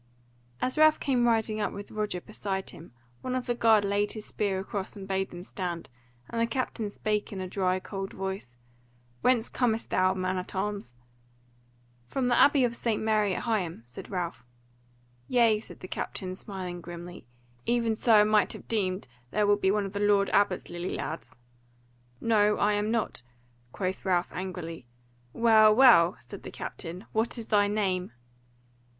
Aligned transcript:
As 0.63 0.79
Ralph 0.79 0.99
came 0.99 1.27
riding 1.27 1.59
up 1.61 1.71
with 1.71 1.91
Roger 1.91 2.19
beside 2.21 2.71
him, 2.71 2.91
one 3.21 3.35
of 3.35 3.45
the 3.45 3.53
guard 3.53 3.85
laid 3.85 4.13
his 4.13 4.25
spear 4.25 4.57
across 4.59 4.95
and 4.95 5.07
bade 5.07 5.29
them 5.29 5.43
stand, 5.43 5.91
and 6.27 6.41
the 6.41 6.47
captain 6.47 6.89
spake 6.89 7.31
in 7.31 7.39
a 7.39 7.47
dry 7.47 7.79
cold 7.79 8.11
voice: 8.13 8.57
"Whence 9.21 9.47
comest 9.47 9.91
thou, 9.91 10.15
man 10.15 10.39
at 10.39 10.55
arms?" 10.55 10.95
"From 12.07 12.29
the 12.29 12.35
Abbey 12.35 12.63
of 12.63 12.75
St. 12.75 12.99
Mary 12.99 13.35
at 13.35 13.43
Higham," 13.43 13.83
said 13.85 14.09
Ralph. 14.09 14.43
"Yea," 15.27 15.59
said 15.59 15.81
the 15.81 15.87
captain, 15.87 16.33
smiling 16.33 16.81
grimly, 16.81 17.27
"even 17.67 17.95
so 17.95 18.21
I 18.21 18.23
might 18.23 18.53
have 18.53 18.67
deemed: 18.67 19.07
thou 19.29 19.45
wilt 19.45 19.61
be 19.61 19.69
one 19.69 19.85
of 19.85 19.93
the 19.93 19.99
Lord 19.99 20.31
Abbot's 20.31 20.67
lily 20.67 20.95
lads." 20.95 21.35
"No 22.19 22.57
I 22.57 22.73
am 22.73 22.89
not," 22.89 23.21
quoth 23.71 24.03
Ralph 24.03 24.31
angrily. 24.31 24.87
"Well, 25.31 25.75
well," 25.75 26.17
said 26.19 26.41
the 26.41 26.49
captain, 26.49 27.05
"what 27.11 27.37
is 27.37 27.49
thy 27.49 27.67
name?" 27.67 28.13